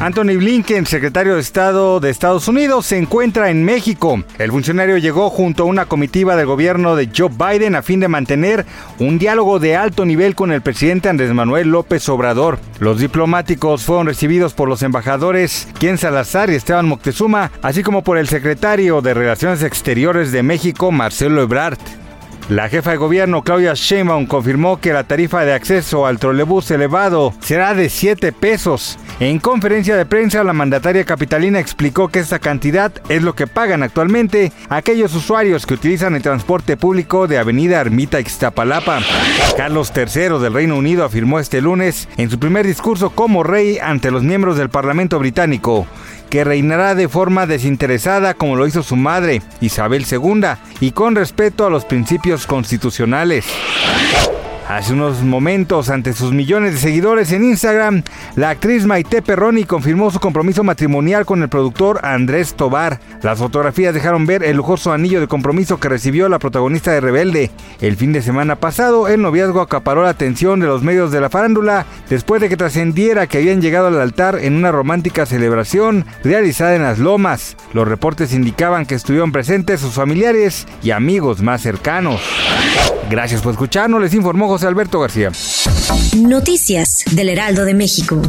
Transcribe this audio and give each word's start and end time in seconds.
Anthony 0.00 0.38
Blinken, 0.38 0.86
secretario 0.86 1.34
de 1.34 1.42
Estado 1.42 2.00
de 2.00 2.08
Estados 2.08 2.48
Unidos, 2.48 2.86
se 2.86 2.96
encuentra 2.96 3.50
en 3.50 3.66
México. 3.66 4.24
El 4.38 4.50
funcionario 4.50 4.96
llegó 4.96 5.28
junto 5.28 5.64
a 5.64 5.66
una 5.66 5.84
comitiva 5.84 6.36
del 6.36 6.46
gobierno 6.46 6.96
de 6.96 7.10
Joe 7.14 7.28
Biden 7.28 7.74
a 7.74 7.82
fin 7.82 8.00
de 8.00 8.08
mantener 8.08 8.64
un 8.98 9.18
diálogo 9.18 9.58
de 9.58 9.76
alto 9.76 10.06
nivel 10.06 10.34
con 10.34 10.52
el 10.52 10.62
presidente 10.62 11.10
Andrés 11.10 11.34
Manuel 11.34 11.68
López 11.68 12.08
Obrador. 12.08 12.58
Los 12.78 12.98
diplomáticos 12.98 13.84
fueron 13.84 14.06
recibidos 14.06 14.54
por 14.54 14.70
los 14.70 14.82
embajadores 14.82 15.68
Ken 15.78 15.98
Salazar 15.98 16.48
y 16.48 16.54
Esteban 16.54 16.88
Moctezuma, 16.88 17.50
así 17.60 17.82
como 17.82 18.02
por 18.02 18.16
el 18.16 18.26
secretario 18.26 19.02
de 19.02 19.12
Relaciones 19.12 19.62
Exteriores 19.62 20.32
de 20.32 20.42
México, 20.42 20.90
Marcelo 20.92 21.42
Ebrard. 21.42 21.78
La 22.50 22.68
jefa 22.68 22.90
de 22.90 22.96
gobierno 22.96 23.44
Claudia 23.44 23.74
Sheinbaum 23.74 24.26
confirmó 24.26 24.80
que 24.80 24.92
la 24.92 25.04
tarifa 25.04 25.44
de 25.44 25.52
acceso 25.52 26.04
al 26.04 26.18
trolebús 26.18 26.68
elevado 26.72 27.32
será 27.38 27.74
de 27.74 27.88
7 27.88 28.32
pesos. 28.32 28.98
En 29.20 29.38
conferencia 29.38 29.94
de 29.94 30.04
prensa, 30.04 30.42
la 30.42 30.52
mandataria 30.52 31.04
capitalina 31.04 31.60
explicó 31.60 32.08
que 32.08 32.18
esta 32.18 32.40
cantidad 32.40 32.90
es 33.08 33.22
lo 33.22 33.36
que 33.36 33.46
pagan 33.46 33.84
actualmente 33.84 34.50
aquellos 34.68 35.14
usuarios 35.14 35.64
que 35.64 35.74
utilizan 35.74 36.16
el 36.16 36.22
transporte 36.22 36.76
público 36.76 37.28
de 37.28 37.38
Avenida 37.38 37.80
Ermita 37.80 38.18
Ixtapalapa. 38.18 38.98
Carlos 39.56 39.92
III 39.94 40.40
del 40.40 40.52
Reino 40.52 40.76
Unido 40.76 41.04
afirmó 41.04 41.38
este 41.38 41.60
lunes 41.60 42.08
en 42.16 42.30
su 42.30 42.40
primer 42.40 42.66
discurso 42.66 43.10
como 43.10 43.44
rey 43.44 43.78
ante 43.78 44.10
los 44.10 44.24
miembros 44.24 44.56
del 44.56 44.70
Parlamento 44.70 45.20
británico 45.20 45.86
que 46.30 46.44
reinará 46.44 46.94
de 46.94 47.08
forma 47.08 47.46
desinteresada 47.46 48.34
como 48.34 48.56
lo 48.56 48.66
hizo 48.66 48.82
su 48.82 48.96
madre, 48.96 49.42
Isabel 49.60 50.06
II, 50.10 50.46
y 50.80 50.92
con 50.92 51.16
respeto 51.16 51.66
a 51.66 51.70
los 51.70 51.84
principios 51.84 52.46
constitucionales. 52.46 53.44
Hace 54.70 54.92
unos 54.92 55.24
momentos, 55.24 55.90
ante 55.90 56.12
sus 56.12 56.32
millones 56.32 56.74
de 56.74 56.78
seguidores 56.78 57.32
en 57.32 57.42
Instagram, 57.42 58.04
la 58.36 58.50
actriz 58.50 58.86
Maite 58.86 59.20
Perroni 59.20 59.64
confirmó 59.64 60.12
su 60.12 60.20
compromiso 60.20 60.62
matrimonial 60.62 61.26
con 61.26 61.42
el 61.42 61.48
productor 61.48 61.98
Andrés 62.04 62.54
Tobar. 62.54 63.00
Las 63.20 63.40
fotografías 63.40 63.92
dejaron 63.92 64.26
ver 64.26 64.44
el 64.44 64.56
lujoso 64.56 64.92
anillo 64.92 65.18
de 65.18 65.26
compromiso 65.26 65.80
que 65.80 65.88
recibió 65.88 66.28
la 66.28 66.38
protagonista 66.38 66.92
de 66.92 67.00
Rebelde. 67.00 67.50
El 67.80 67.96
fin 67.96 68.12
de 68.12 68.22
semana 68.22 68.54
pasado, 68.54 69.08
el 69.08 69.20
noviazgo 69.20 69.60
acaparó 69.60 70.04
la 70.04 70.10
atención 70.10 70.60
de 70.60 70.68
los 70.68 70.84
medios 70.84 71.10
de 71.10 71.20
la 71.20 71.30
farándula 71.30 71.84
después 72.08 72.40
de 72.40 72.48
que 72.48 72.56
trascendiera 72.56 73.26
que 73.26 73.38
habían 73.38 73.60
llegado 73.60 73.88
al 73.88 74.00
altar 74.00 74.38
en 74.40 74.54
una 74.54 74.70
romántica 74.70 75.26
celebración 75.26 76.06
realizada 76.22 76.76
en 76.76 76.84
las 76.84 77.00
lomas. 77.00 77.56
Los 77.72 77.88
reportes 77.88 78.32
indicaban 78.32 78.86
que 78.86 78.94
estuvieron 78.94 79.32
presentes 79.32 79.80
sus 79.80 79.94
familiares 79.94 80.68
y 80.80 80.92
amigos 80.92 81.42
más 81.42 81.60
cercanos. 81.60 82.20
Gracias 83.10 83.42
por 83.42 83.50
escucharnos, 83.50 84.00
les 84.00 84.14
informó 84.14 84.46
Alberto 84.68 85.00
García. 85.00 85.32
Noticias 86.16 87.04
del 87.12 87.28
Heraldo 87.28 87.64
de 87.64 87.74
México. 87.74 88.20